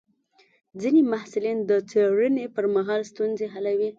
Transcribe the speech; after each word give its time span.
ځینې 0.81 1.01
محصلین 1.11 1.57
د 1.69 1.71
څېړنې 1.89 2.45
پر 2.55 2.65
مهال 2.75 3.01
ستونزې 3.11 3.45
حلوي. 3.53 3.89